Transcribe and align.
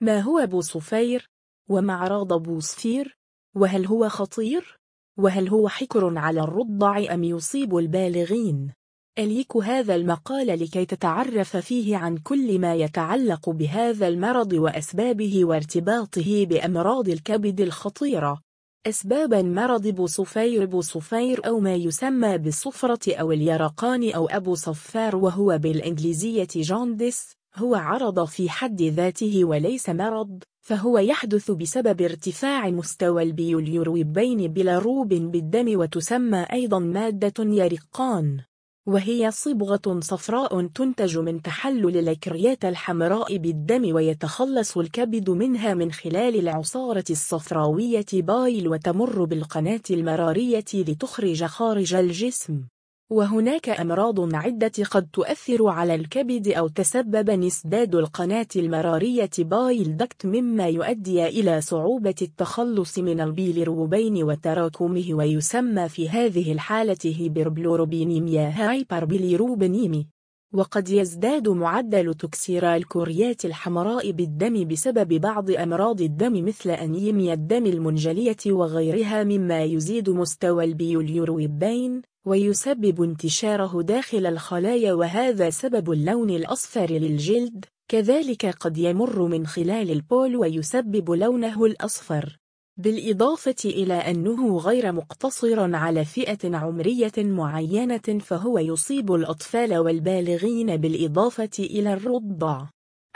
ما 0.00 0.20
هو 0.20 0.46
بوصفير؟ 0.46 1.30
وما 1.68 1.92
أعراض 1.92 2.42
بوصفير؟ 2.42 3.18
وهل 3.54 3.86
هو 3.86 4.08
خطير؟ 4.08 4.78
وهل 5.18 5.48
هو 5.48 5.68
حكر 5.68 6.18
على 6.18 6.40
الرضع 6.40 7.14
أم 7.14 7.24
يصيب 7.24 7.76
البالغين؟ 7.76 8.72
إليك 9.18 9.56
هذا 9.56 9.94
المقال 9.94 10.46
لكي 10.46 10.84
تتعرف 10.84 11.56
فيه 11.56 11.96
عن 11.96 12.16
كل 12.16 12.58
ما 12.58 12.74
يتعلق 12.74 13.50
بهذا 13.50 14.08
المرض 14.08 14.52
وأسبابه 14.52 15.44
وارتباطه 15.44 16.46
بأمراض 16.46 17.08
الكبد 17.08 17.60
الخطيرة 17.60 18.40
أسباب 18.86 19.34
مرض 19.34 19.88
بوصفير 19.88 20.64
بوصفير 20.66 21.46
أو 21.46 21.60
ما 21.60 21.74
يسمى 21.74 22.38
بالصفرة 22.38 23.14
أو 23.14 23.32
اليرقان 23.32 24.10
أو 24.10 24.26
أبو 24.26 24.54
صفار 24.54 25.16
وهو 25.16 25.58
بالإنجليزية 25.58 26.48
jaundice 26.56 27.36
هو 27.56 27.74
عرض 27.74 28.24
في 28.24 28.50
حد 28.50 28.82
ذاته 28.82 29.44
وليس 29.44 29.88
مرض 29.88 30.42
فهو 30.60 30.98
يحدث 30.98 31.50
بسبب 31.50 32.02
ارتفاع 32.02 32.70
مستوى 32.70 33.22
البيوليروبين 33.22 34.52
بلاروب 34.52 35.08
بالدم 35.08 35.78
وتسمى 35.80 36.46
أيضا 36.52 36.78
مادة 36.78 37.34
يرقان 37.38 38.40
وهي 38.86 39.30
صبغة 39.30 40.00
صفراء 40.00 40.66
تنتج 40.66 41.18
من 41.18 41.42
تحلل 41.42 41.96
الكريات 41.96 42.64
الحمراء 42.64 43.36
بالدم 43.36 43.94
ويتخلص 43.94 44.78
الكبد 44.78 45.30
منها 45.30 45.74
من 45.74 45.92
خلال 45.92 46.36
العصارة 46.38 47.04
الصفراوية 47.10 48.06
bile 48.12 48.68
وتمر 48.68 49.24
بالقناة 49.24 49.82
المرارية 49.90 50.64
لتخرج 50.74 51.44
خارج 51.44 51.94
الجسم. 51.94 52.62
وهناك 53.10 53.68
أمراض 53.68 54.34
عدة 54.34 54.72
قد 54.90 55.08
تؤثر 55.12 55.68
على 55.68 55.94
الكبد 55.94 56.48
أو 56.48 56.68
تسبب 56.68 57.30
انسداد 57.30 57.94
القناة 57.94 58.46
المرارية 58.56 59.30
bile 59.38 59.96
duct 59.96 60.26
مما 60.26 60.68
يؤدي 60.68 61.26
إلى 61.26 61.60
صعوبة 61.60 62.14
التخلص 62.22 62.98
من 62.98 63.20
البيليروبين 63.20 64.22
وتراكمه 64.22 65.04
ويسمى 65.10 65.88
في 65.88 66.08
هذه 66.08 66.52
الحالة 66.52 66.96
هيبربيليروبينيميا 67.04 68.52
hyperbilirubinemia. 68.54 70.06
وقد 70.54 70.88
يزداد 70.88 71.48
معدل 71.48 72.14
تكسير 72.14 72.74
الكوريات 72.76 73.44
الحمراء 73.44 74.10
بالدم 74.10 74.68
بسبب 74.68 75.08
بعض 75.08 75.50
أمراض 75.50 76.00
الدم 76.00 76.44
مثل 76.44 76.70
أنيميا 76.70 77.34
الدم 77.34 77.66
المنجلية 77.66 78.36
وغيرها 78.46 79.24
مما 79.24 79.62
يزيد 79.62 80.10
مستوى 80.10 80.64
البيوليروبين. 80.64 82.02
ويسبب 82.26 83.02
انتشاره 83.02 83.82
داخل 83.82 84.26
الخلايا 84.26 84.92
وهذا 84.92 85.50
سبب 85.50 85.92
اللون 85.92 86.30
الأصفر 86.30 86.90
للجلد. 86.90 87.64
كذلك 87.88 88.46
قد 88.46 88.78
يمر 88.78 89.22
من 89.22 89.46
خلال 89.46 89.90
البول 89.90 90.36
ويسبب 90.36 91.10
لونه 91.10 91.64
الأصفر. 91.64 92.38
بالإضافة 92.76 93.56
إلى 93.64 93.94
أنه 93.94 94.58
غير 94.58 94.92
مقتصر 94.92 95.74
على 95.74 96.04
فئة 96.04 96.56
عمرية 96.56 97.12
معينة 97.18 98.18
فهو 98.20 98.58
يصيب 98.58 99.14
الأطفال 99.14 99.76
والبالغين 99.78 100.76
بالإضافة 100.76 101.50
إلى 101.58 101.92
الرضع. 101.92 102.66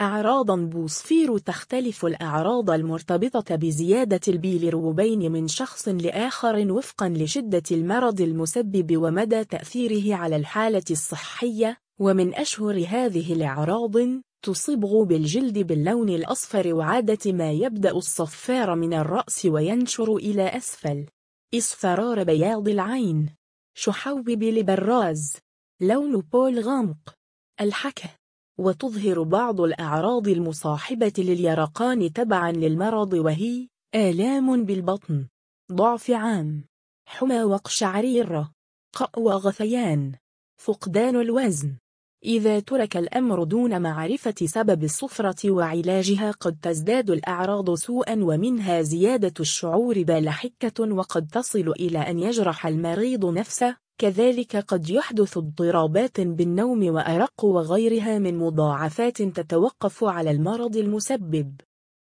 أعراض 0.01 0.51
بوصفير 0.51 1.39
تختلف 1.39 2.07
الأعراض 2.07 2.71
المرتبطة 2.71 3.57
بزيادة 3.57 4.21
البيليروبين 4.29 5.33
من 5.33 5.49
شخص 5.49 5.89
لآخر 5.89 6.73
وفقا 6.73 7.09
لشدة 7.09 7.63
المرض 7.71 8.21
المسبب 8.21 8.97
ومدى 8.97 9.45
تأثيره 9.45 10.15
على 10.17 10.37
الحالة 10.37 10.85
الصحية 10.91 11.77
ومن 11.99 12.35
أشهر 12.35 12.85
هذه 12.89 13.33
الأعراض 13.33 13.97
تصبغ 14.43 15.03
بالجلد 15.05 15.59
باللون 15.59 16.09
الأصفر 16.09 16.75
وعادة 16.75 17.33
ما 17.33 17.53
يبدأ 17.53 17.91
الصفار 17.91 18.75
من 18.75 18.95
الرأس 18.95 19.47
وينشر 19.47 20.17
إلى 20.17 20.57
أسفل. 20.57 21.07
إصفرار 21.55 22.25
بياض 22.25 22.69
العين. 22.69 23.35
شحوب 23.75 24.31
لبراز 24.31 25.37
لون 25.81 26.21
بول 26.21 26.61
غامق. 26.61 27.15
الحكة 27.61 28.20
وتظهر 28.61 29.23
بعض 29.23 29.61
الأعراض 29.61 30.29
المصاحبة 30.29 31.13
لليرقان 31.19 32.13
تبعا 32.13 32.53
للمرض 32.53 33.13
وهي 33.13 33.69
آلام 33.95 34.65
بالبطن. 34.65 35.27
ضعف 35.73 36.11
عام. 36.11 36.65
حمى 37.07 37.43
وقشعرير 37.43 38.47
قأ 38.97 39.19
وغثيان. 39.19 40.15
فقدان 40.59 41.17
الوزن. 41.17 41.77
إذا 42.25 42.61
ترك 42.61 42.97
الأمر 42.97 43.45
دون 43.45 43.83
معرفة 43.83 44.35
سبب 44.45 44.85
الصفرة 44.85 45.51
وعلاجها 45.51 46.31
قد 46.31 46.59
تزداد 46.63 47.11
الأعراض 47.11 47.75
سوءا 47.75 48.25
ومنها 48.25 48.83
زيادة 48.83 49.35
الشعور 49.41 50.03
بالحكة 50.03 50.95
وقد 50.95 51.27
تصل 51.27 51.69
إلى 51.69 51.99
أن 51.99 52.19
يجرح 52.19 52.67
المريض 52.67 53.27
نفسه. 53.27 53.77
كذلك 54.01 54.57
قد 54.57 54.91
يحدث 54.91 55.37
اضطرابات 55.37 56.21
بالنوم 56.21 56.95
وأرق 56.95 57.45
وغيرها 57.45 58.19
من 58.19 58.39
مضاعفات 58.39 59.23
تتوقف 59.23 60.05
على 60.05 60.31
المرض 60.31 60.77
المسبب. 60.77 61.55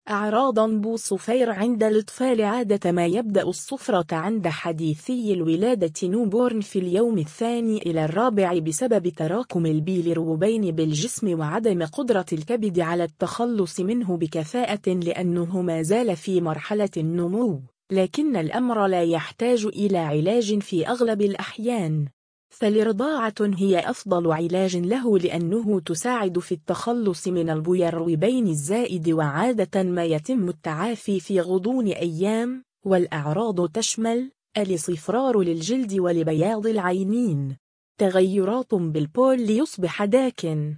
أعراض 0.10 0.60
بوصفير 0.60 1.50
عند 1.50 1.84
الأطفال 1.84 2.42
عادة 2.42 2.92
ما 2.92 3.06
يبدأ 3.06 3.44
الصفرة 3.44 4.16
عند 4.16 4.48
حديثي 4.48 5.34
الولادة 5.34 6.08
newborn 6.08 6.62
في 6.62 6.80
اليوم 6.80 7.18
الثاني 7.18 7.78
إلى 7.78 8.06
الرابع 8.06 8.60
بسبب 8.60 9.08
تراكم 9.08 9.66
البيليروبين 9.66 10.72
بالجسم 10.72 11.40
وعدم 11.40 11.86
قدرة 11.86 12.26
الكبد 12.34 12.80
على 12.80 13.04
التخلص 13.04 13.80
منه 13.80 14.18
بكفاءة 14.18 14.90
لأنه 14.90 15.62
ما 15.62 15.82
زال 15.82 16.16
في 16.16 16.42
مرحلة 16.42 16.90
النمو. 16.98 17.62
لكن 17.92 18.36
الأمر 18.36 18.88
لا 18.88 19.04
يحتاج 19.04 19.66
إلى 19.66 19.98
علاج 19.98 20.60
في 20.60 20.88
أغلب 20.88 21.22
الأحيان. 21.22 22.08
فالرضاعة 22.50 23.34
هي 23.42 23.80
أفضل 23.80 24.32
علاج 24.32 24.78
له 24.78 25.18
لأنه 25.18 25.80
تساعد 25.80 26.40
في 26.40 26.52
التخلص 26.52 27.28
من 27.28 27.50
البيليروبين 27.50 28.48
الزائد 28.48 29.10
وعادة 29.10 29.84
ما 29.84 30.06
يتم 30.06 30.50
التعافي 30.50 31.20
في 31.20 31.42
غضون 31.42 31.88
أيام 31.88 32.64
والأعراض 32.86 33.70
تشمل 33.70 34.32
الإصفرار 34.58 35.42
للجلد 35.42 36.00
ولبياض 36.00 36.68
العينين. 36.68 37.58
تغيرات 37.98 38.76
بالبول 38.76 39.42
ليصبح 39.42 40.06
داكن. 40.06 40.76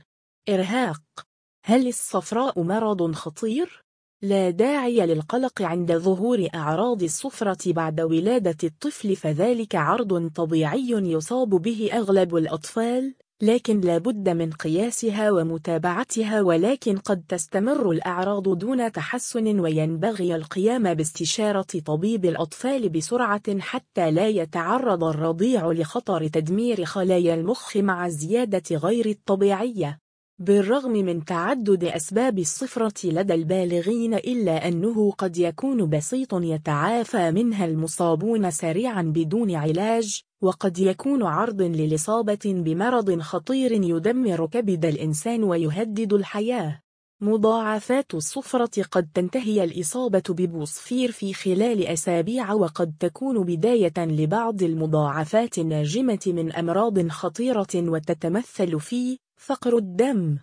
إرهاق. 0.50 1.02
هل 1.66 1.88
الصفراء 1.88 2.64
مرض 2.64 3.12
خطير؟ 3.12 3.84
لا 4.24 4.50
داعي 4.50 5.06
للقلق 5.06 5.62
عند 5.62 5.98
ظهور 5.98 6.48
أعراض 6.56 7.04
الصفرة 7.04 7.74
بعد 7.74 8.02
ولادة 8.02 8.58
الطفل 8.64 9.16
فذلك 9.16 9.76
عرض 9.76 10.32
طبيعي 10.36 10.90
يصاب 10.90 11.50
به 11.50 11.90
أغلب 11.94 12.36
الأطفال 12.36 13.14
لكن 13.42 13.80
لا 13.80 13.98
بد 13.98 14.30
من 14.30 14.52
قياسها 14.52 15.32
ومتابعتها 15.32 16.42
ولكن 16.42 16.98
قد 16.98 17.24
تستمر 17.30 17.92
الأعراض 17.92 18.58
دون 18.58 18.92
تحسن 18.92 19.60
وينبغي 19.60 20.36
القيام 20.36 20.94
باستشارة 20.94 21.80
طبيب 21.86 22.26
الأطفال 22.26 22.90
بسرعة 22.90 23.60
حتى 23.60 24.12
لا 24.12 24.28
يتعرض 24.28 25.04
الرضيع 25.04 25.72
لخطر 25.72 26.28
تدمير 26.28 26.86
خلايا 26.86 27.34
المخ 27.34 27.78
مع 27.78 28.06
الزيادة 28.06 28.76
غير 28.76 29.06
الطبيعية. 29.06 30.00
بالرغم 30.42 30.92
من 30.92 31.26
تعدد 31.26 31.84
أسباب 31.84 32.40
الصفرة 32.40 32.94
لدى 33.10 33.34
البالغين 33.34 34.14
إلا 34.14 34.68
أنه 34.68 35.12
قد 35.12 35.38
يكون 35.38 35.90
بسيط 35.90 36.34
يتعافى 36.34 37.32
منها 37.32 37.66
المصابون 37.66 38.52
سريعا 38.52 39.02
بدون 39.02 39.56
علاج 39.56 40.22
وقد 40.42 40.80
يكون 40.80 41.24
عرض 41.24 41.62
للإصابة 41.62 42.40
بمرض 42.46 43.20
خطير 43.20 43.72
يدمر 43.72 44.46
كبد 44.46 44.86
الإنسان 44.86 45.44
ويهدد 45.44 46.14
الحياة. 46.14 46.82
مضاعفات 47.22 48.14
الصفرة 48.14 48.84
قد 48.92 49.10
تنتهي 49.14 49.64
الإصابة 49.64 50.24
ببوصفير 50.30 51.12
في 51.12 51.34
خلال 51.34 51.88
أسابيع 51.88 52.54
وقد 52.54 52.94
تكون 53.00 53.44
بداية 53.44 53.94
لبعض 53.98 54.64
المضاعفات 54.64 55.58
الناجمة 55.58 56.20
من 56.28 56.52
أمراض 56.52 57.08
خطيرة 57.08 57.76
وتتمثل 57.76 58.80
في 58.80 59.18
فقر 59.42 59.78
الدم. 59.78 60.38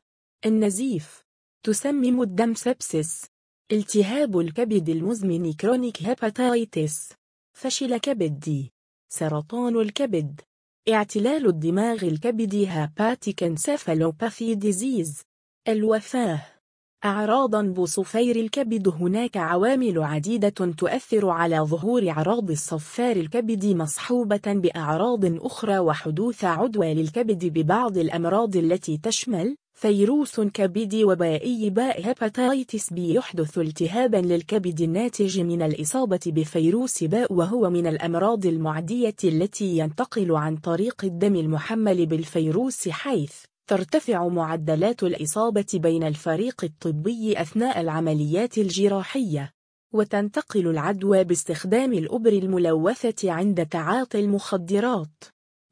النزيف. 0.47 1.25
تسمم 1.67 2.23
الدم 2.23 2.55
sepsis. 2.55 3.27
التهاب 3.73 4.39
الكبد 4.39 4.89
المزمن 4.89 5.53
chronic 5.53 6.03
hepatitis. 6.03 7.13
فشل 7.57 7.97
كبدي 7.97 8.73
سرطان 9.13 9.77
الكبد. 9.77 10.41
اعتلال 10.89 11.47
الدماغ 11.47 12.05
الكبد 12.05 12.55
hepatic 12.55 13.43
encephalopathy 13.43 14.55
disease. 14.55 15.23
الوفاة. 15.69 16.58
أعراض 17.05 17.63
أبو 17.63 17.94
صفير 17.94 18.37
الكبد 18.37 18.89
هناك 18.89 19.37
عوامل 19.37 20.03
عديدة 20.03 20.49
تؤثر 20.79 21.29
على 21.29 21.61
ظهور 21.61 22.11
أعراض 22.11 22.51
الصفار 22.51 23.17
الكبد 23.17 23.67
مصحوبة 23.67 24.41
بأعراض 24.47 25.45
أخرى 25.45 25.79
وحدوث 25.79 26.45
عدوى 26.45 26.95
للكبد 26.95 27.45
ببعض 27.45 27.99
الأمراض 27.99 28.57
التي 28.57 28.97
تشمل 29.03 29.57
فيروس 29.75 30.41
كبدي 30.41 31.05
وبائي 31.05 31.71
باء 31.71 32.07
hepatitis 32.07 32.93
B 32.93 33.15
يحدث 33.15 33.59
التهابا 33.59 34.17
للكبد 34.17 34.81
الناتج 34.81 35.41
من 35.41 35.63
الإصابة 35.63 36.21
بفيروس 36.27 37.05
باء 37.05 37.33
وهو 37.33 37.71
من 37.71 37.87
الأمراض 37.87 38.47
المعدية 38.47 39.17
التي 39.25 39.79
ينتقل 39.79 40.37
عن 40.37 40.57
طريق 40.57 41.05
الدم 41.05 41.37
المحمل 41.37 42.07
بالفيروس 42.07 42.89
حيث 42.89 43.33
ترتفع 43.69 44.29
معدلات 44.29 45.03
الإصابة 45.03 45.67
بين 45.75 46.05
الفريق 46.05 46.65
الطبي 46.65 47.41
أثناء 47.41 47.81
العمليات 47.81 48.59
الجراحية 48.59 49.53
وتنتقل 49.93 50.67
العدوى 50.67 51.25
باستخدام 51.25 51.93
الأبر 51.93 52.33
الملوثة 52.33 53.33
عند 53.33 53.67
تعاطي 53.67 54.21
المخدرات 54.21 55.25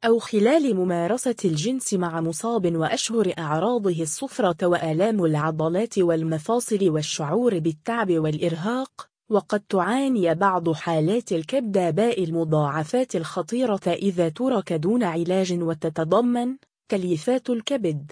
أو 0.05 0.19
خلال 0.19 0.75
ممارسة 0.75 1.35
الجنس 1.45 1.93
مع 1.93 2.21
مصاب 2.21 2.75
وأشهر 2.75 3.33
أعراضه 3.39 4.01
الصفرة 4.01 4.67
وآلام 4.67 5.25
العضلات 5.25 5.99
والمفاصل 5.99 6.89
والشعور 6.89 7.59
بالتعب 7.59 8.11
والإرهاق 8.11 9.09
وقد 9.29 9.59
تعاني 9.59 10.35
بعض 10.35 10.73
حالات 10.73 11.31
الكبداباء 11.31 12.23
المضاعفات 12.23 13.15
الخطيرة 13.15 13.87
إذا 13.87 14.29
ترك 14.29 14.73
دون 14.73 15.03
علاج 15.03 15.53
وتتضمن 15.61 16.55
تليفات 16.89 17.49
الكبد. 17.49 18.11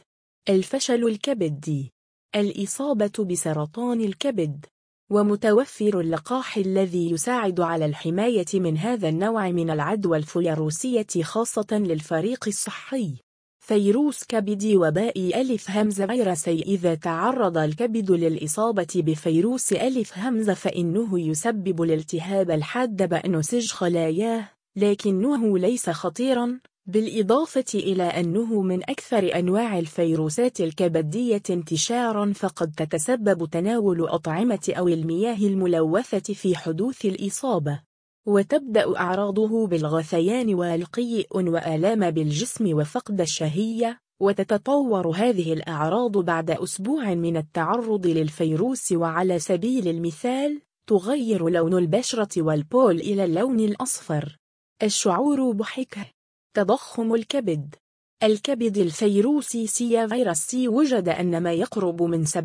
الفشل 0.49 1.07
الكبدي 1.07 1.93
الإصابة 2.35 3.25
بسرطان 3.29 4.01
الكبد. 4.01 4.65
ومتوفر 5.11 5.99
اللقاح 5.99 6.57
الذي 6.57 7.11
يساعد 7.11 7.59
على 7.59 7.85
الحماية 7.85 8.45
من 8.53 8.77
هذا 8.77 9.09
النوع 9.09 9.51
من 9.51 9.69
العدوى 9.69 10.17
الفيروسية 10.17 11.07
خاصة 11.23 11.67
للفريق 11.71 12.47
الصحي. 12.47 13.15
فيروس 13.59 14.23
كبدي 14.23 14.75
وباء 14.77 15.41
ألف 15.41 15.71
همزة 15.71 16.07
فيروسي 16.07 16.61
إذا 16.61 16.95
تعرض 16.95 17.57
الكبد 17.57 18.11
للإصابة 18.11 18.87
بفيروس 18.95 19.73
ألف 19.73 20.17
همزة 20.17 20.53
فإنه 20.53 21.19
يسبب 21.19 21.81
الالتهاب 21.81 22.51
الحاد 22.51 23.09
بأنسج 23.09 23.71
خلاياه 23.71 24.49
لكنه 24.75 25.57
ليس 25.57 25.89
خطيرا. 25.89 26.59
بالإضافة 26.87 27.65
إلى 27.73 28.03
أنه 28.03 28.61
من 28.61 28.83
أكثر 28.83 29.39
أنواع 29.39 29.79
الفيروسات 29.79 30.61
الكبدية 30.61 31.43
انتشاراً 31.49 32.33
فقد 32.33 32.71
تتسبب 32.77 33.49
تناول 33.49 34.07
أطعمة 34.07 34.73
أو 34.77 34.87
المياه 34.87 35.37
الملوثة 35.37 36.33
في 36.33 36.55
حدوث 36.55 37.05
الإصابة 37.05 37.81
وتبدأ 38.27 38.97
أعراضه 38.97 39.67
بالغثيان 39.67 40.55
والقيء 40.55 41.27
وآلام 41.33 42.11
بالجسم 42.11 42.77
وفقد 42.77 43.21
الشهية 43.21 43.99
وتتطور 44.19 45.07
هذه 45.07 45.53
الأعراض 45.53 46.17
بعد 46.17 46.51
أسبوع 46.51 47.13
من 47.13 47.37
التعرض 47.37 48.07
للفيروس 48.07 48.91
وعلى 48.91 49.39
سبيل 49.39 49.87
المثال 49.87 50.61
تغير 50.87 51.49
لون 51.49 51.77
البشرة 51.77 52.41
والبول 52.41 52.99
إلى 52.99 53.23
اللون 53.23 53.59
الأصفر. 53.59 54.37
الشعور 54.83 55.51
بحكه 55.51 56.14
تضخم 56.55 57.13
الكبد. 57.13 57.75
الكبد 58.23 58.77
الفيروسي 58.77 59.67
سي 59.67 60.07
virus 60.07 60.37
C 60.37 60.67
وجد 60.67 61.09
أن 61.09 61.43
ما 61.43 61.53
يقرب 61.53 62.03
من 62.03 62.25
70% 62.25 62.39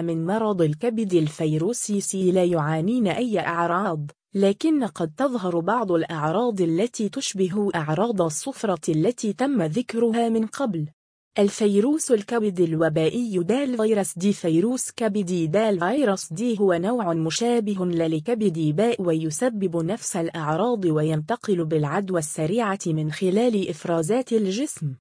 من 0.00 0.26
مرض 0.26 0.62
الكبد 0.62 1.14
الفيروسي 1.14 2.00
سي 2.00 2.30
لا 2.30 2.44
يعانين 2.44 3.06
أي 3.08 3.38
أعراض 3.38 4.10
لكن 4.34 4.84
قد 4.84 5.12
تظهر 5.16 5.60
بعض 5.60 5.92
الأعراض 5.92 6.60
التي 6.60 7.08
تشبه 7.08 7.70
أعراض 7.74 8.22
الصفرة 8.22 8.92
التي 8.92 9.32
تم 9.32 9.62
ذكرها 9.62 10.28
من 10.28 10.46
قبل. 10.46 10.86
الفيروس 11.38 12.10
الكبد 12.10 12.60
الوبائي 12.60 13.38
دال 13.38 13.76
virus 13.76 14.18
D 14.18 14.32
فيروس 14.32 14.90
كبدي 14.90 15.46
دال 15.46 15.80
virus 15.80 16.32
D 16.32 16.58
هو 16.60 16.72
نوع 16.72 17.14
مشابه 17.14 17.84
للكبد 17.86 18.58
باء 18.58 19.02
ويسبب 19.02 19.76
نفس 19.76 20.16
الأعراض 20.16 20.84
وينتقل 20.84 21.64
بالعدوى 21.64 22.18
السريعة 22.18 22.78
من 22.86 23.12
خلال 23.12 23.68
إفرازات 23.68 24.32
الجسم. 24.32 24.94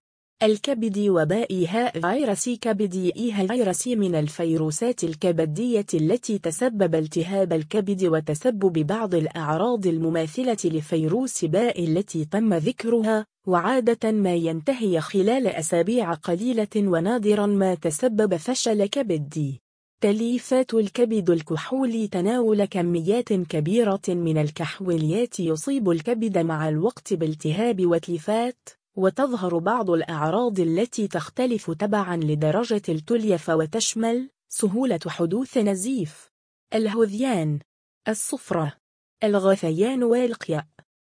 الكبد 0.43 0.99
وباء 0.99 1.65
هاء 1.69 1.99
فيروس 1.99 2.49
كبدي 2.49 3.15
إيها 3.15 3.47
فيروس 3.47 3.87
من 3.87 4.15
الفيروسات 4.15 5.03
الكبدية 5.03 5.85
التي 5.93 6.37
تسبب 6.37 6.95
التهاب 6.95 7.53
الكبد 7.53 8.03
وتسبب 8.03 8.87
بعض 8.87 9.15
الأعراض 9.15 9.87
المماثلة 9.87 10.57
لفيروس 10.65 11.45
باء 11.45 11.83
التي 11.83 12.25
تم 12.25 12.53
ذكرها 12.53 13.25
وعادة 13.47 14.11
ما 14.11 14.35
ينتهي 14.35 15.01
خلال 15.01 15.47
أسابيع 15.47 16.13
قليلة 16.13 16.67
ونادرا 16.77 17.45
ما 17.45 17.75
تسبب 17.75 18.35
فشل 18.35 18.85
كبدي. 18.85 19.61
تليفات 20.01 20.73
الكبد 20.73 21.29
الكحول 21.29 22.07
تناول 22.07 22.65
كميات 22.65 23.33
كبيرة 23.33 24.01
من 24.07 24.37
الكحوليات 24.37 25.39
يصيب 25.39 25.89
الكبد 25.89 26.37
مع 26.37 26.69
الوقت 26.69 27.13
بالتهاب 27.13 27.85
وتليفات. 27.85 28.69
وتظهر 28.95 29.57
بعض 29.57 29.89
الأعراض 29.89 30.59
التي 30.59 31.07
تختلف 31.07 31.71
تبعا 31.71 32.17
لدرجة 32.17 32.81
التليف 32.89 33.49
وتشمل 33.49 34.29
سهولة 34.49 34.99
حدوث 35.07 35.57
نزيف 35.57 36.31
الهذيان 36.73 37.59
الصفرة 38.07 38.73
الغثيان 39.23 40.03
والقياء 40.03 40.67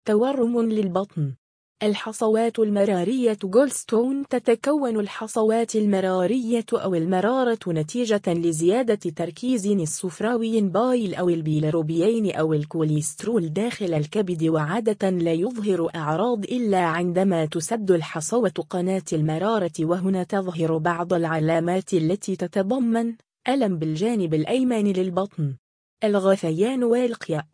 تورم 0.05 0.61
للبطن. 0.61 1.34
الحصوات 1.82 2.58
المرارية 2.58 3.38
جولستون 3.44 4.28
تتكون 4.28 5.00
الحصوات 5.00 5.76
المرارية 5.76 6.64
أو 6.73 6.94
المرارة 6.94 7.58
نتيجة 7.69 8.23
لزيادة 8.28 9.11
تركيز 9.11 9.67
الصفراوي 9.67 10.61
بايل 10.61 11.14
أو 11.14 11.28
البيلروبيين 11.28 12.37
أو 12.37 12.52
الكوليسترول 12.52 13.52
داخل 13.52 13.94
الكبد 13.94 14.44
وعادة 14.44 15.11
لا 15.11 15.32
يظهر 15.32 15.90
أعراض 15.96 16.44
إلا 16.44 16.78
عندما 16.84 17.46
تسد 17.46 17.90
الحصوة 17.90 18.55
قناة 18.70 19.05
المرارة 19.12 19.73
وهنا 19.81 20.23
تظهر 20.23 20.78
بعض 20.78 21.12
العلامات 21.12 21.94
التي 21.94 22.37
تتضمن 22.37 23.14
ألم 23.49 23.78
بالجانب 23.78 24.34
الأيمن 24.34 24.93
للبطن 24.93 25.56
الغثيان 26.05 26.84
والقيء 26.84 27.46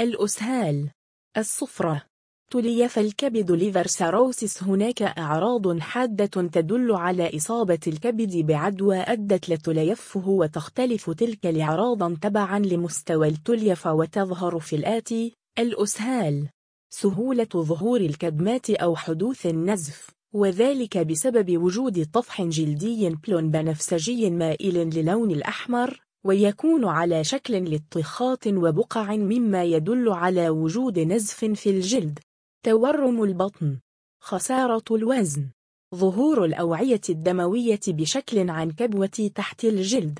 الإسهال 0.00 0.90
الصفرة. 1.36 2.07
تليف 2.50 2.98
الكبد 2.98 3.50
liver 3.50 3.86
cirrhosis 3.86 4.62
هناك 4.62 5.02
أعراض 5.02 5.78
حادة 5.78 6.26
تدل 6.26 6.92
على 6.92 7.36
إصابة 7.36 7.78
الكبد 7.86 8.36
بعدوى 8.36 8.96
أدت 8.96 9.48
لتليفه 9.50 10.28
وتختلف 10.28 11.10
تلك 11.10 11.46
الأعراض 11.46 12.16
تبعا 12.18 12.58
لمستوى 12.58 13.28
التليف 13.28 13.86
وتظهر 13.86 14.58
في 14.58 14.76
الآتي 14.76 15.34
الإسهال. 15.58 16.48
سهولة 16.90 17.48
ظهور 17.56 18.00
الكدمات 18.00 18.70
أو 18.70 18.96
حدوث 18.96 19.46
النزف 19.46 20.10
وذلك 20.34 20.98
بسبب 20.98 21.58
وجود 21.58 22.06
طفح 22.12 22.42
جلدي 22.42 23.10
بلون 23.10 23.50
بنفسجي 23.50 24.30
مائل 24.30 24.74
للون 24.74 25.30
الأحمر 25.30 26.00
ويكون 26.24 26.84
على 26.84 27.24
شكل 27.24 27.54
لطخات 27.54 28.46
وبقع 28.46 29.16
مما 29.16 29.64
يدل 29.64 30.08
على 30.08 30.48
وجود 30.48 30.98
نزف 30.98 31.44
في 31.44 31.70
الجلد. 31.70 32.18
تورم 32.62 33.22
البطن 33.22 33.78
خسارة 34.20 34.84
الوزن 34.90 35.50
ظهور 35.94 36.44
الأوعية 36.44 37.00
الدموية 37.08 37.80
بشكل 37.88 38.50
عنكبوتي 38.50 39.30
تحت 39.34 39.64
الجلد 39.64 40.18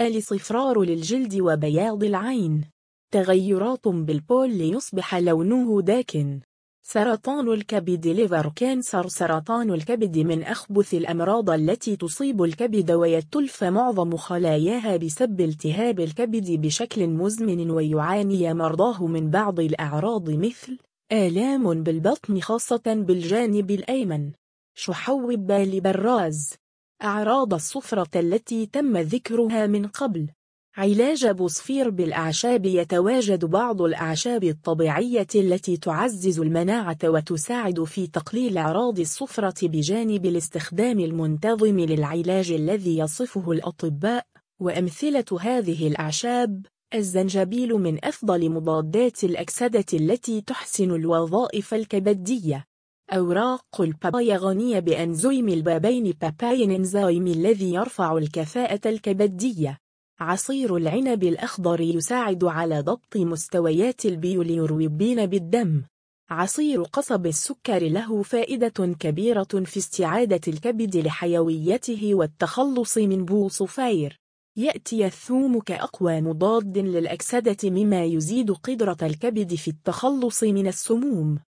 الإصفرار 0.00 0.82
للجلد 0.82 1.40
وبياض 1.40 2.04
العين 2.04 2.64
تغيرات 3.12 3.88
بالبول 3.88 4.50
ليصبح 4.50 5.14
لونه 5.14 5.82
داكن 5.82 6.40
سرطان 6.82 7.48
الكبد 7.48 8.06
liver 8.06 8.52
cancer 8.56 9.08
سرطان 9.08 9.70
الكبد 9.70 10.18
من 10.18 10.42
أخبث 10.42 10.94
الأمراض 10.94 11.50
التي 11.50 11.96
تصيب 11.96 12.42
الكبد 12.42 12.90
ويتلف 12.90 13.64
معظم 13.64 14.16
خلاياها 14.16 14.96
بسبب 14.96 15.40
التهاب 15.40 16.00
الكبد 16.00 16.50
بشكل 16.50 17.06
مزمن 17.06 17.70
ويعاني 17.70 18.54
مرضاه 18.54 19.06
من 19.06 19.30
بعض 19.30 19.60
الأعراض 19.60 20.30
مثل 20.30 20.78
آلام 21.12 21.82
بالبطن 21.82 22.40
خاصة 22.40 22.82
بالجانب 22.86 23.70
الأيمن. 23.70 24.30
شحوب 24.74 25.46
بال 25.46 25.80
براز 25.80 26.54
أعراض 27.02 27.54
الصفرة 27.54 28.20
التي 28.20 28.66
تم 28.66 28.96
ذكرها 28.96 29.66
من 29.66 29.86
قبل. 29.86 30.28
علاج 30.76 31.26
بوصفير 31.26 31.90
بالأعشاب 31.90 32.66
يتواجد 32.66 33.44
بعض 33.44 33.82
الأعشاب 33.82 34.44
الطبيعية 34.44 35.26
التي 35.34 35.76
تعزز 35.76 36.40
المناعة 36.40 36.98
وتساعد 37.04 37.84
في 37.84 38.06
تقليل 38.06 38.58
أعراض 38.58 39.00
الصفرة 39.00 39.68
بجانب 39.68 40.26
الاستخدام 40.26 41.00
المنتظم 41.00 41.80
للعلاج 41.80 42.52
الذي 42.52 42.98
يصفه 42.98 43.52
الأطباء. 43.52 44.26
وأمثلة 44.60 45.38
هذه 45.40 45.86
الأعشاب 45.86 46.66
الزنجبيل 46.94 47.74
من 47.74 48.04
أفضل 48.04 48.50
مضادات 48.50 49.24
الأكسدة 49.24 49.84
التي 49.94 50.40
تحسن 50.40 50.90
الوظائف 50.90 51.74
الكبدية. 51.74 52.64
أوراق 53.12 53.80
البابايا 53.80 54.36
غنية 54.36 54.78
بأنزيم 54.78 55.48
البابين 55.48 56.14
باباين 56.20 56.70
إنزيم 56.70 57.26
الذي 57.26 57.74
يرفع 57.74 58.18
الكفاءة 58.18 58.80
الكبدية. 58.88 59.78
عصير 60.20 60.76
العنب 60.76 61.24
الأخضر 61.24 61.80
يساعد 61.80 62.44
على 62.44 62.80
ضبط 62.80 63.16
مستويات 63.16 64.06
البيوليروبين 64.06 65.26
بالدم. 65.26 65.82
عصير 66.30 66.82
قصب 66.82 67.26
السكر 67.26 67.88
له 67.88 68.22
فائدة 68.22 68.94
كبيرة 69.00 69.64
في 69.64 69.76
استعادة 69.76 70.40
الكبد 70.48 70.96
لحيويته 70.96 72.14
والتخلص 72.14 72.98
من 72.98 73.24
بوصفير. 73.24 74.19
يأتي 74.60 75.06
الثوم 75.06 75.60
كأقوى 75.60 76.20
مضاد 76.20 76.78
للأكسدة 76.78 77.56
مما 77.70 78.04
يزيد 78.04 78.50
قدرة 78.50 78.96
الكبد 79.02 79.54
في 79.54 79.68
التخلص 79.68 80.42
من 80.44 80.66
السموم. 80.66 81.38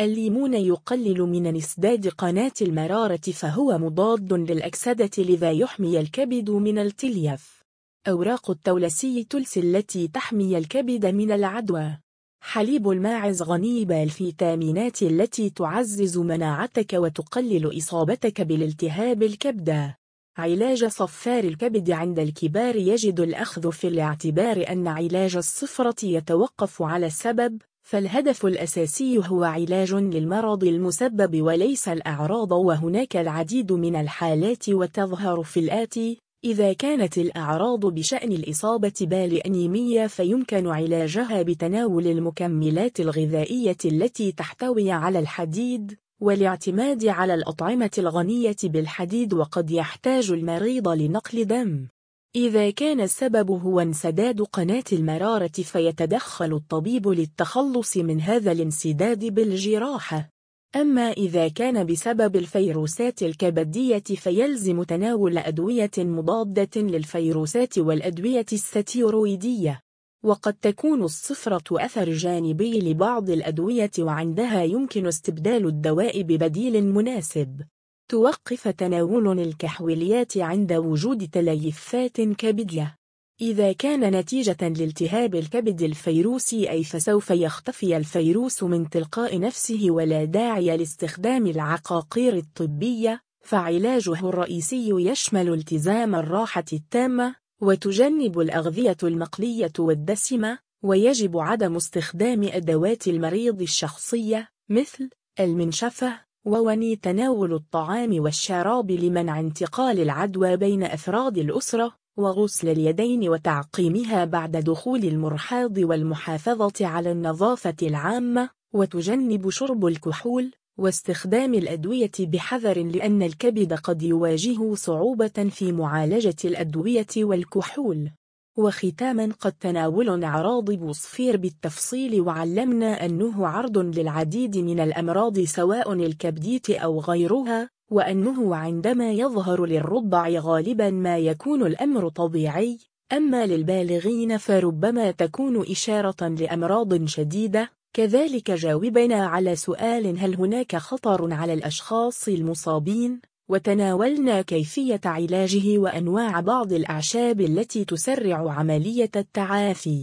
الليمون 0.00 0.54
يقلل 0.54 1.20
من 1.20 1.42
نسداد 1.42 2.08
قناة 2.08 2.52
المرارة 2.62 3.16
فهو 3.16 3.78
مضاد 3.78 4.32
للأكسدة 4.32 5.10
لذا 5.18 5.50
يحمي 5.52 6.00
الكبد 6.00 6.50
من 6.50 6.78
التليف. 6.78 7.62
أوراق 8.08 8.50
التولسي 8.50 9.24
تلسي 9.24 9.60
التي 9.60 10.08
تحمي 10.08 10.58
الكبد 10.58 11.06
من 11.06 11.32
العدوى. 11.32 11.98
حليب 12.40 12.90
الماعز 12.90 13.42
غني 13.42 13.84
بالفيتامينات 13.84 15.02
التي 15.02 15.50
تعزز 15.50 16.18
مناعتك 16.18 16.92
وتقلل 16.94 17.78
إصابتك 17.78 18.40
بالالتهاب 18.40 19.22
الكبدة 19.22 20.01
علاج 20.36 20.84
صفار 20.84 21.44
الكبد 21.44 21.90
عند 21.90 22.18
الكبار 22.18 22.76
يجد 22.76 23.20
الأخذ 23.20 23.72
في 23.72 23.88
الاعتبار 23.88 24.64
أن 24.68 24.88
علاج 24.88 25.36
الصفرة 25.36 26.06
يتوقف 26.06 26.82
على 26.82 27.06
السبب 27.06 27.58
فالهدف 27.82 28.46
الأساسي 28.46 29.18
هو 29.28 29.44
علاج 29.44 29.94
للمرض 29.94 30.64
المسبب 30.64 31.42
وليس 31.42 31.88
الأعراض 31.88 32.52
وهناك 32.52 33.16
العديد 33.16 33.72
من 33.72 33.96
الحالات 33.96 34.68
وتظهر 34.68 35.42
في 35.42 35.60
الآتي 35.60 36.18
إذا 36.44 36.72
كانت 36.72 37.18
الأعراض 37.18 37.86
بشأن 37.86 38.32
الإصابة 38.32 38.92
بالأنيمية 39.00 40.06
فيمكن 40.06 40.66
علاجها 40.66 41.42
بتناول 41.42 42.06
المكملات 42.06 43.00
الغذائية 43.00 43.76
التي 43.84 44.32
تحتوي 44.32 44.90
على 44.90 45.18
الحديد. 45.18 45.96
والاعتماد 46.22 47.06
على 47.06 47.34
الأطعمة 47.34 47.90
الغنية 47.98 48.56
بالحديد 48.64 49.34
وقد 49.34 49.70
يحتاج 49.70 50.30
المريض 50.30 50.88
لنقل 50.88 51.44
دم. 51.44 51.88
إذا 52.36 52.70
كان 52.70 53.00
السبب 53.00 53.50
هو 53.50 53.80
انسداد 53.80 54.40
قناة 54.40 54.84
المرارة 54.92 55.46
فيتدخل 55.48 56.52
الطبيب 56.52 57.08
للتخلص 57.08 57.96
من 57.96 58.20
هذا 58.20 58.52
الانسداد 58.52 59.24
بالجراحة. 59.24 60.28
أما 60.76 61.10
إذا 61.10 61.48
كان 61.48 61.86
بسبب 61.86 62.36
الفيروسات 62.36 63.22
الكبدية 63.22 63.98
فيلزم 63.98 64.82
تناول 64.82 65.38
أدوية 65.38 65.90
مضادة 65.98 66.80
للفيروسات 66.80 67.78
والأدوية 67.78 68.46
الستيرويدية. 68.52 69.80
وقد 70.24 70.54
تكون 70.54 71.02
الصفرة 71.02 71.84
أثر 71.84 72.10
جانبي 72.10 72.78
لبعض 72.80 73.30
الأدوية 73.30 73.90
وعندها 73.98 74.62
يمكن 74.62 75.06
استبدال 75.06 75.66
الدواء 75.66 76.22
ببديل 76.22 76.84
مناسب. 76.84 77.62
توقف 78.08 78.68
تناول 78.68 79.40
الكحوليات 79.40 80.36
عند 80.36 80.72
وجود 80.72 81.28
تليفات 81.28 82.20
كبدية. 82.20 82.96
إذا 83.40 83.72
كان 83.72 84.16
نتيجة 84.16 84.68
لالتهاب 84.68 85.34
الكبد 85.34 85.82
الفيروسي 85.82 86.70
أي 86.70 86.84
فسوف 86.84 87.30
يختفي 87.30 87.96
الفيروس 87.96 88.62
من 88.62 88.88
تلقاء 88.88 89.38
نفسه 89.38 89.86
ولا 89.90 90.24
داعي 90.24 90.76
لاستخدام 90.76 91.46
العقاقير 91.46 92.36
الطبية 92.36 93.20
فعلاجه 93.44 94.28
الرئيسي 94.28 94.90
يشمل 94.90 95.52
التزام 95.52 96.14
الراحة 96.14 96.64
التامة 96.72 97.41
وتجنب 97.62 98.40
الأغذية 98.40 98.96
المقلية 99.02 99.72
والدسمة 99.78 100.58
ويجب 100.82 101.38
عدم 101.38 101.76
استخدام 101.76 102.42
أدوات 102.42 103.08
المريض 103.08 103.62
الشخصية 103.62 104.48
مثل 104.68 105.10
المنشفة 105.40 106.20
ووني 106.44 106.96
تناول 106.96 107.54
الطعام 107.54 108.20
والشراب 108.20 108.90
لمنع 108.90 109.40
انتقال 109.40 110.00
العدوى 110.00 110.56
بين 110.56 110.82
أفراد 110.82 111.38
الأسرة 111.38 111.94
وغسل 112.16 112.68
اليدين 112.68 113.28
وتعقيمها 113.28 114.24
بعد 114.24 114.56
دخول 114.56 115.04
المرحاض 115.04 115.78
والمحافظة 115.78 116.86
على 116.86 117.12
النظافة 117.12 117.76
العامة 117.82 118.50
وتجنب 118.72 119.50
شرب 119.50 119.86
الكحول. 119.86 120.52
واستخدام 120.82 121.54
الأدوية 121.54 122.10
بحذر 122.20 122.82
لأن 122.82 123.22
الكبد 123.22 123.72
قد 123.72 124.02
يواجه 124.02 124.74
صعوبة 124.74 125.48
في 125.50 125.72
معالجة 125.72 126.36
الأدوية 126.44 127.06
والكحول. 127.16 128.10
وختاما 128.56 129.28
قد 129.40 129.52
تناولنا 129.52 130.26
أعراض 130.26 130.70
بوصفير 130.70 131.36
بالتفصيل 131.36 132.20
وعلمنا 132.20 133.06
أنه 133.06 133.46
عرض 133.46 133.78
للعديد 133.78 134.56
من 134.56 134.80
الأمراض 134.80 135.40
سواء 135.40 135.92
الكبديت 135.92 136.70
أو 136.70 137.00
غيرها 137.00 137.68
وأنه 137.90 138.56
عندما 138.56 139.12
يظهر 139.12 139.66
للرضع 139.66 140.28
غالبا 140.28 140.90
ما 140.90 141.18
يكون 141.18 141.66
الأمر 141.66 142.08
طبيعي. 142.08 142.78
أما 143.12 143.46
للبالغين 143.46 144.38
فربما 144.38 145.10
تكون 145.10 145.70
إشارة 145.70 146.28
لأمراض 146.28 147.04
شديدة 147.04 147.70
كذلك 147.94 148.50
جاوبنا 148.50 149.26
على 149.26 149.56
سؤال 149.56 150.18
هل 150.18 150.36
هناك 150.36 150.76
خطر 150.76 151.32
على 151.32 151.52
الأشخاص 151.52 152.28
المصابين؟ 152.28 153.20
وتناولنا 153.48 154.42
كيفية 154.42 155.00
علاجه 155.04 155.78
وأنواع 155.78 156.40
بعض 156.40 156.72
الأعشاب 156.72 157.40
التي 157.40 157.84
تسرع 157.84 158.52
عملية 158.52 159.10
التعافي. 159.16 160.00